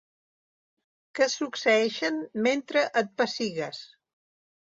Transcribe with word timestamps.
Que 1.19 1.25
succeeixen 1.33 2.17
mentre 2.47 2.85
et 3.03 3.13
pessigues. 3.23 3.83